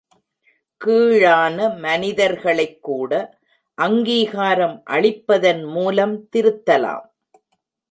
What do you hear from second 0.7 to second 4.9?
கீழான மனிதர்களைக்கூட அங்கீகாரம்